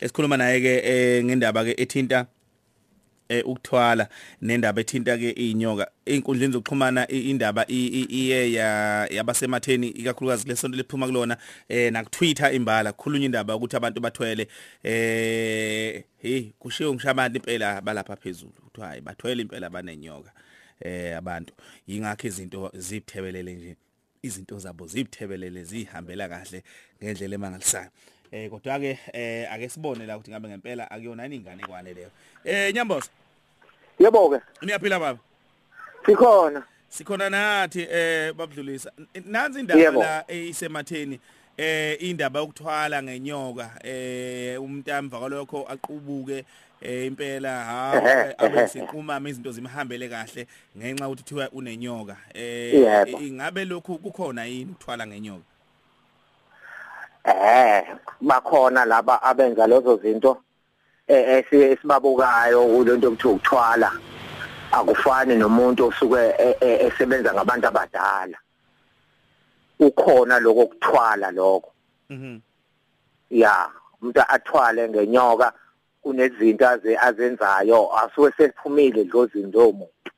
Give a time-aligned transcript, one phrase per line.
[0.00, 2.26] esikhuluma naye ke eh, ngendaba ke ethinta
[3.28, 4.08] eh ukuthwala
[4.42, 11.36] nendaba ethinta ke inyoka einkundleni zokuxhumana indaba iye ya yabasematheni ikakhulukazi lesonto liphuma kulona
[11.68, 14.48] eh na Twitter imbala kukhulunywa indaba ukuthi abantu bathwele
[14.82, 20.32] eh hey kushiwo ngishabantu impela balapha phezulu ukuthi hayi bathwele impela banenyoka
[20.80, 21.52] eh abantu.
[21.86, 23.76] Yingakho izinto zibthebelele nje
[24.22, 26.62] izinto zabo zibthebelele zihambela kahle
[27.02, 27.90] ngendlela emangalisayo.
[28.32, 32.10] Eh kodwa ke eh ake sibone la ukuthi ngabe ngempela akuyona ingane kwane leyo.
[32.44, 33.08] Eh nyamboza?
[33.98, 35.18] Yebo ke, niyaphila baba?
[36.06, 36.62] Sikhona.
[36.88, 38.90] sikhona nathi eh babudlulisa.
[39.14, 41.20] N- nansi indaba la isematheni
[41.56, 46.44] eh indaba yokuthwala ngenyoka eh umntamva kwalokho aqubuke
[46.82, 48.68] eh impela ha Ehhe, abe ehhe.
[48.68, 50.46] siqhumama izinto zimhambele kahle
[50.78, 52.16] ngenxa ukuthi thiwa unenyoka.
[52.34, 55.44] Eh ingabe lokhu kukhona yini ukuthwala ngenyoka?
[57.24, 57.84] Eh,
[58.20, 60.42] bakhona laba abenza lezo zinto
[61.06, 63.92] eh esi- esibabukayo kulento okuthiwa ukuthwala.
[64.72, 68.38] Akufani nomuntu osuke e- e- esebenza ngabantu abadala.
[69.80, 71.72] Ukhona lokho kuthwala lokho.
[72.10, 72.40] mhm
[73.30, 73.68] Ya,
[74.02, 75.52] umuntu athwale ngenyoka
[76.02, 80.10] kunezinto aze azenzayo asuke sephumile lezo zinto umuntu.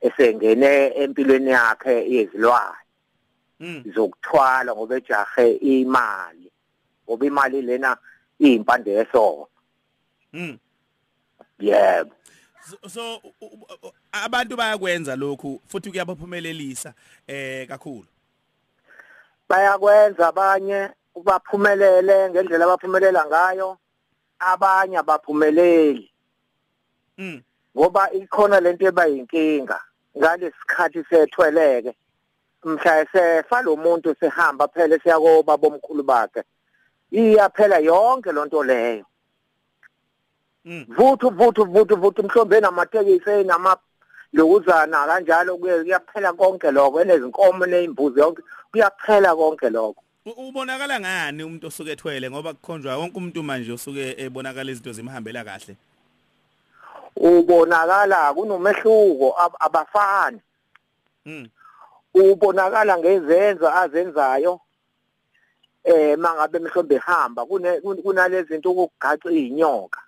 [0.00, 2.78] Esengene empilweni yakhe yezilwane.
[3.60, 3.84] Mm.
[3.94, 6.52] Zokuthwala ngoba ejahe imali.
[7.04, 7.96] Ngoba imali lena
[8.40, 9.46] iyimpande yesono
[10.32, 10.58] mm.
[11.58, 12.10] Yebo.
[12.88, 13.22] So,
[14.12, 16.94] abantu bayakwenza lokhu futhi kuyabaphumelelisa
[17.26, 18.06] eh kakhulu.
[19.48, 20.88] Bayakwenza abanye
[21.24, 23.78] baphumelele ngendlela abaphumelela ngayo
[24.38, 26.10] abanye abaphumeleli.
[27.18, 27.42] Mm.
[27.76, 29.80] Ngoba ikhona lento ebayinkinga
[30.18, 31.96] ngalesikhathi sethweleke.
[32.68, 36.42] Mhla sefa lo muntu sehamba phela siyakoba bomkhulu bakhe.
[37.12, 39.04] Iyaphela yonke lonto leyo.
[40.88, 43.76] Vuthu vuthu vuthu vuthu mhlombe namatekisi nama
[44.32, 50.02] lokuzana kanjalo kuyaphela konke lokho enezinkomo nezimbuzi yonke kuyaphela konke lokho.
[50.36, 52.30] Ubonakala ngani umuntu osuke ethwele?
[52.30, 55.76] Ngoba kukhonjwa wonke umuntu manje osuke ebonakala izinto zimhambela kahle.
[57.16, 60.40] Ubonakala kunomehluko ab- abafani.
[61.26, 61.48] Mm
[62.22, 64.60] ubonakala ngezenzo azenzayo
[65.84, 67.46] eh mangabe mhlombe ehamba
[68.02, 70.00] kunalezi zinto ukugaxa izinyoka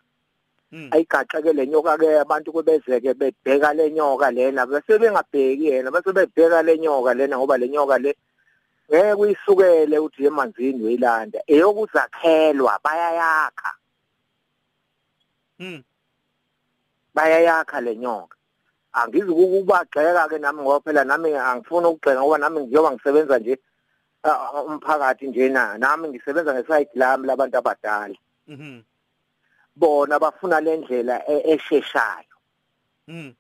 [0.73, 6.13] mm ayigaxeke le nyoka ke abantu kubezeke bebheka le nyoka lena bese bengabheki yena bese
[6.13, 8.13] bebheka le nyoka lena ngoba le nyoka le
[8.91, 13.73] ngeke uyisukele uthi emanzini uyilanda eyokuzakhelwa bayayakha.
[15.59, 15.83] Mm
[17.15, 17.97] bayayakha le
[18.91, 23.59] nyoka angizi ukubagxeka ke nami ngoba phela nami angifuni ukugxeka ngoba nami ngiyoba ngisebenza nje
[24.67, 28.19] umphakathi nje na nami ngisebenza ngeside lami labantu abadala.
[28.49, 28.83] Mhm.
[29.77, 32.35] Bona bafuna le ndlela e- esheshayo.
[33.09, 33.35] Mm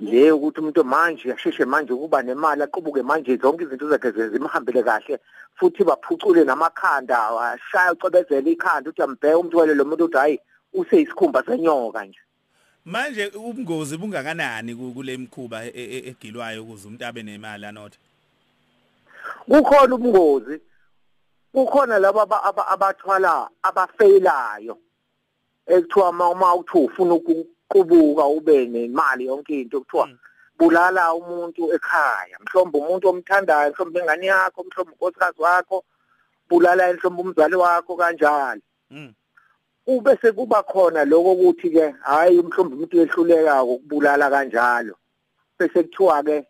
[0.00, 5.18] le ukuthi umuntu manje asheshe manje kuba nemali aqubuke manje zonke izinto zakhe zimhambele kahle
[5.54, 7.16] futhi baphucule namakhanda
[7.54, 10.40] ashaya ucebezela ikhanda uthi ambheke umthwele lo muntu uthi hayi
[10.74, 12.23] useyisikhumba senyoka nje.
[12.84, 17.98] Manje ubungozi bungakanani ku- kule mkhuba e- e- egilwayo ukuze umuntu abe nemali anothe?
[19.48, 20.60] Kukhona ubungozi.
[21.52, 24.78] Kukhona laba aba- aba- abathwala abafeyilayo
[25.66, 30.18] ekuthiwa uma uthi ufuna ukuqubuka ube nemali yonke into kuthiwa Mm.
[30.58, 32.36] bulala umuntu ekhaya.
[32.40, 35.84] Mhlombe umuntu omthandayo mhlombe ingane yakho mhlombe unkosikazi wakho
[36.50, 38.60] bulala mhlombe umzali wakho kanjalo.
[39.86, 44.94] Mm ube sekuba khona lokho ukuthi ke hayi mhlombe umuntu ehluleka ukubulala kanjalo.
[45.58, 46.44] Bese kuthiwa ke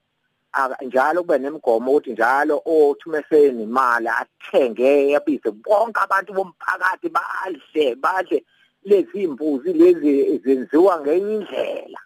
[0.82, 8.44] njalo kube nemigomo ukuthi njalo othi mase nemali athenge yabize bonke abantu bomphakathi badle badle
[8.84, 12.00] lezi imbuzi lezi zenziwa ngenye indlela.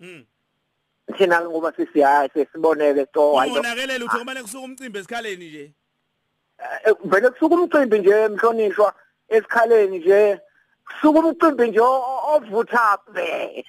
[0.00, 0.24] Mm
[1.18, 5.72] thina ngoba sisiyaye sesiboneke to hayi ungonakelela uthi kumele kusuka umcimbi esikhaleni nje?
[6.84, 8.94] Eh, vele kusuka umcimbi nje mhlonishwa.
[9.28, 10.40] Esikhaleni nje
[10.86, 13.64] kusuka umcimbi nje ovutha be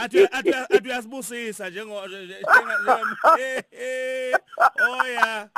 [0.00, 4.34] athi athi athi uyasibusisa njengo nje- nje- njenga- eh, eh,
[4.88, 5.48] oh ya.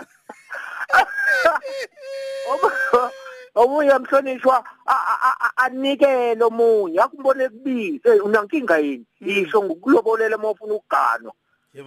[3.55, 7.01] Omunye mhlonishwa a- a- a- anikele omunye.
[7.01, 9.07] Akumbone kubize unankinga yini?
[9.21, 9.29] Mm.
[9.29, 11.33] isho ngokulobolela uma ufuna ukuganwa.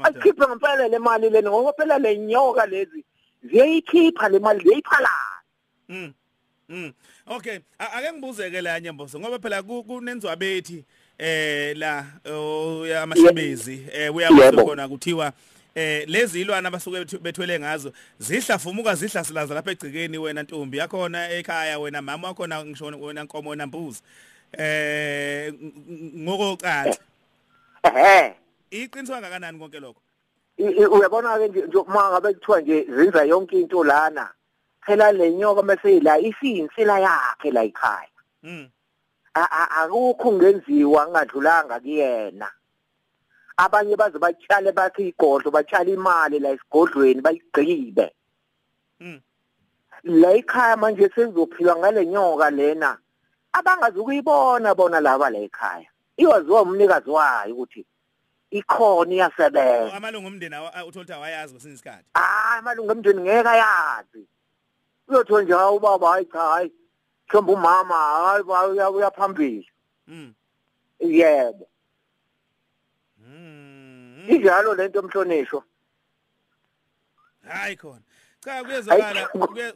[0.04, 3.06] Ayikhiphe ngempela le mali lena ngoba phela le nyoka lezi
[3.44, 5.44] ziyayikhipha le mali ziyayiphalana
[6.70, 6.94] Mm.
[7.28, 10.86] Okay, ake ngibuzeke la nyamboso ngoba phela ku- kunenzwa bethi
[11.18, 15.34] eh la oh, yamashabezi eh uyakwazi khona kuthiwa
[15.76, 20.78] eh lezi ilwana abasuke bethwele ngazo zihlafumuka zihlasilaza lapha egcikeni wena ntombi.
[20.78, 24.02] Yakhona ekhaya wena mama wakhona ngisho wena nkomo wena mbuzi.
[24.58, 25.54] Eh
[26.18, 27.00] ngokocansi.
[27.84, 28.34] Ehe.
[28.72, 30.02] Iqiniso kangakanani konke lokho?
[30.92, 34.30] Uyabona ke nje nje uma ngabe kuthiwa nje zenza yonke into lana
[34.86, 38.10] phela lenyoka mase la isinsila yakhe la ekhaya.
[39.36, 42.52] A- akukho kungenziwa ngadlulanga kuyena.
[43.58, 48.12] Abanye baze batshale bakhe igodlo batshale imali la esigodlweni bayigqibe.
[49.00, 49.22] Mm.
[50.04, 52.98] La ekhaya manje sekuzophilwa ngale nyoka lena
[53.54, 55.88] abangazukuyibona bona laba la ekhaya.
[56.18, 57.86] Iwaziwa umnikazi wayo ukuthi
[58.52, 59.94] ikhona iyasebenza.
[59.94, 62.06] Amalungu omndeni awa- utholta awayazi kwesinye isikhathi.
[62.14, 64.28] Hayi malunga emndeni ngeke ayazi.
[65.10, 66.72] Uyothiwa nje hayi ubaba hayi cha hayi
[67.28, 69.70] mhlawumbe umama hayi uya- uyaphambili
[70.08, 70.34] mm
[71.00, 71.70] yebo
[73.18, 75.64] mm injalo lento mhlonishwa
[77.48, 78.02] hayi khona.
[78.46, 79.28] Cha kuyezwakala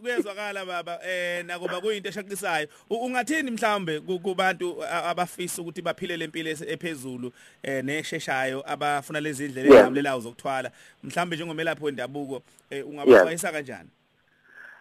[0.01, 7.31] kuyezwakala baba eh nakuba kuyinto eshaqisayo ungathini mhlambe ku- kubantu abafisa ukuthi baphile lempilo ephezulu
[7.63, 9.79] eh nesheshayo abafuna lezi indlela Yeah.
[9.79, 10.71] ezinqamlelayo zokuthwala?
[11.03, 13.89] Mhlambe njengomelaphi wendabuko eh ungabaxwayisa kanjani?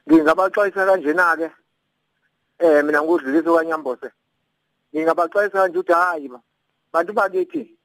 [0.09, 1.49] Ngingabaxwayisa kanjena ke
[2.59, 4.09] eh mina ngudluliso kaNyambose
[4.95, 6.41] ngingabaxwayisa kanje ukuthi hayi ba
[6.93, 7.77] bantu bakithi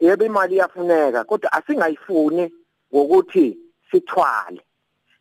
[0.00, 2.52] yebo imali iyafuneka kodwa asingayifuni
[2.94, 3.58] ngokuthi
[3.90, 4.62] sithwale.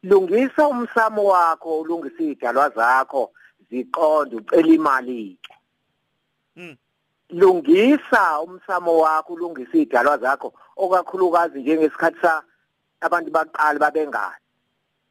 [0.03, 3.31] Lungisa umsamo wakho ulungisa idalwa zakho
[3.69, 5.37] ziqonde ucela imali.
[5.41, 5.53] Ke
[6.57, 6.77] Mm.
[7.29, 12.43] lungisa umsamo wakho ulungisa idalwa zakho okakhulukazi njengesikhathi sa
[13.01, 14.44] abantu baqala babengani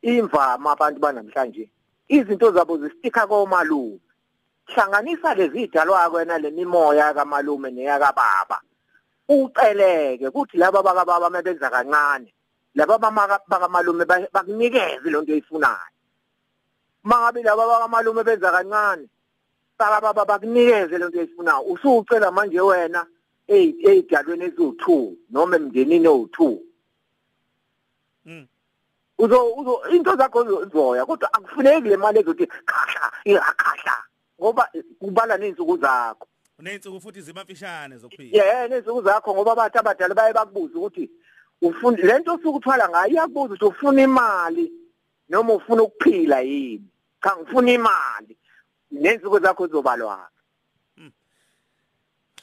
[0.04, 1.70] imvama abantu banamhlanje.
[2.08, 4.00] Izinto zabo zistika komalume.
[4.66, 8.60] Hlanganisa lezi idalwa kwena lemimoya kamalume neyakababa
[9.28, 12.34] uceleke kuthi laba bakababa mabenza kancane.
[12.74, 15.92] Laba bamaka- bakamalume ba- bakunikeze lonto oyifunayo.
[17.04, 19.08] Mangabe laba bakamalume benza kancane
[19.78, 21.62] bakababa bakunikeze lonto oyifunayo.
[21.72, 23.06] Usucela manje wena
[23.48, 26.58] eyi- eyidalweni eziwu-2 noma emndenini owu-2
[28.24, 28.46] mm.
[29.24, 33.96] Uzo uzo into zakho zizoya kodwa akufuneki le mali ezothi khahla iyakhahla
[34.40, 34.68] ngoba
[34.98, 36.26] kubala nezinsuku zakho.
[36.58, 38.44] Uneyinsuku futhi zimafishane zokuphila.
[38.44, 41.10] Yeah nezinsuku zakho ngoba abantu abadala baye bakubuza ukuthi
[41.62, 44.72] ufuna lento osukuthwala ngayo iyakubuza ukuthi ufuna imali
[45.28, 46.88] noma ufuna ukuphila yini?
[47.22, 48.36] Cha ngifuna imali.
[48.90, 50.33] Nezinsuku zakho Dlulisi,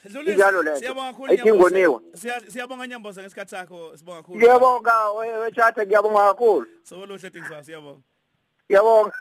[0.05, 0.79] Injalo lento.
[0.79, 1.33] siyabonga kakhulu.
[2.15, 4.37] Siya- siyabonga nyamboza ngesikhathi sakho sibonga kakhulu.
[4.39, 5.11] Ngiyabonga
[5.43, 6.65] wechatha ngiyabonga kakhulu.
[6.83, 8.01] Sokolohle thingisa siyabonga.
[8.69, 9.13] Ngiyabonga.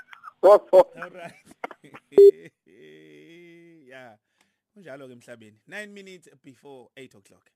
[0.42, 1.34] All right.
[3.90, 4.14] Yeah.
[4.74, 5.58] Kunjalo ke emhlabeni.
[5.68, 7.50] 9 minutes before 8 o'clock.